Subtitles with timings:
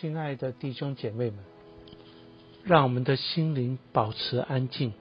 [0.00, 1.38] 亲爱的弟兄姐妹们，
[2.64, 4.92] 让我们的心灵保持安静，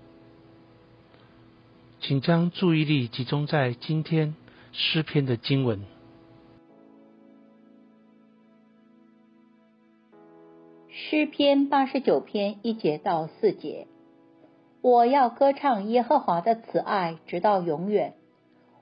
[2.00, 4.36] 请将注意力集中在今天
[4.72, 5.82] 诗篇的经文。
[10.92, 13.88] 诗篇八十九篇一节到四节，
[14.82, 18.14] 我要歌唱耶和华的慈爱，直到永远。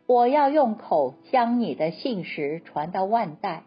[0.08, 3.64] 我要用口将你的信实传到万代，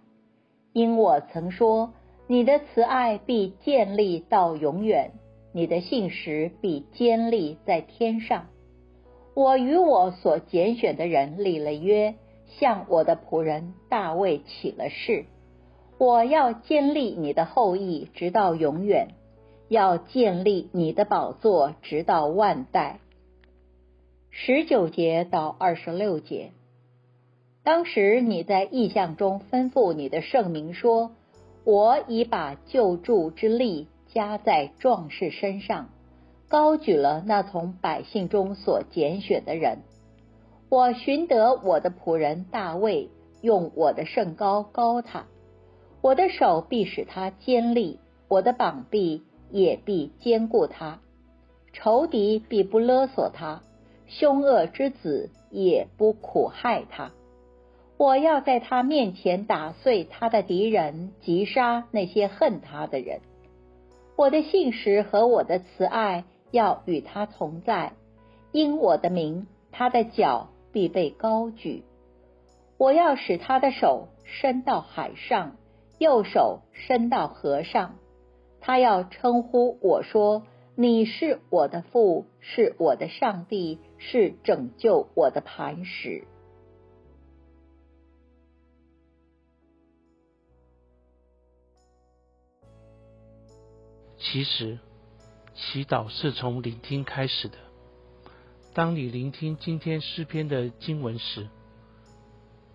[0.75, 1.95] 因我曾说。
[2.27, 5.13] 你的慈爱必建立到永远，
[5.53, 8.47] 你的信实必坚立在天上。
[9.35, 12.15] 我与我所拣选的人立了约，
[12.47, 15.27] 向我的仆人大卫起了誓。
[15.99, 19.09] 我要建立你的后裔直到永远，
[19.69, 23.01] 要建立你的宝座直到万代。
[24.31, 26.53] 十九节到二十六节，
[27.63, 31.11] 当时你在意象中吩咐你的圣名说。
[31.65, 35.89] 我已把救助之力加在壮士身上，
[36.49, 39.79] 高举了那从百姓中所拣选的人。
[40.69, 43.09] 我寻得我的仆人大卫，
[43.41, 45.27] 用我的圣高高他。
[46.03, 47.99] 我的手必使他坚立，
[48.29, 51.01] 我的膀臂也必坚固他。
[51.73, 53.63] 仇敌必不勒索他，
[54.07, 57.11] 凶恶之子也不苦害他。
[57.97, 63.21] 我要在他面前打碎他的敌人，击杀那些恨他的人。
[64.17, 67.93] 我的信实和我的慈爱要与他同在，
[68.53, 71.85] 因我的名，他的脚必被高举。
[72.79, 75.57] 我要使他的手伸到海上，
[75.99, 77.95] 右手伸到河上。
[78.61, 80.43] 他要称呼我说
[80.75, 86.25] ：“你是我的父，是我的上帝，是拯救我的磐石。”
[94.27, 94.79] 其实，
[95.55, 97.59] 祈祷是从聆听开始的。
[98.73, 101.47] 当你聆听今天诗篇的经文时，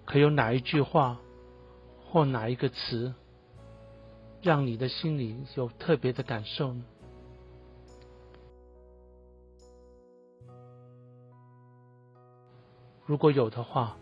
[0.05, 1.19] 可有哪一句话
[2.05, 3.15] 或哪一个词，
[4.43, 6.85] 让你的心里有特别的感受呢？
[13.07, 13.97] 如果有的话，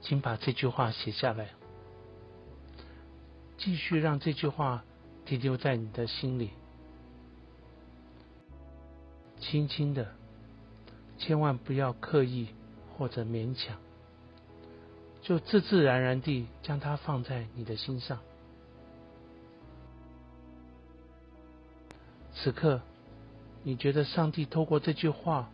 [0.00, 1.50] 请把这句话写下来，
[3.56, 4.84] 继续让这句话。
[5.26, 6.50] 停留在你的心里，
[9.40, 10.06] 轻轻的，
[11.18, 12.48] 千万不要刻意
[12.96, 13.76] 或者勉强，
[15.20, 18.20] 就自自然然地将它放在你的心上。
[22.32, 22.80] 此刻，
[23.64, 25.50] 你觉得上帝透过这句话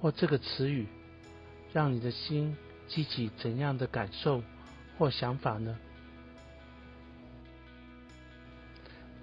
[0.00, 0.86] 或这个词语，
[1.72, 2.54] 让你的心
[2.86, 4.42] 激起怎样的感受
[4.98, 5.78] 或想法呢？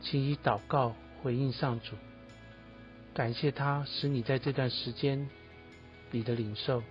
[0.03, 1.96] 请以祷告回应上主，
[3.14, 5.30] 感谢他使你在这段时间
[6.12, 6.84] 里的领受。